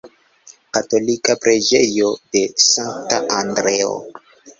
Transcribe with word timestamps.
Katolika 0.77 1.35
preĝejo 1.43 2.07
de 2.37 2.41
Sankta 2.69 3.21
Andreo. 3.43 3.93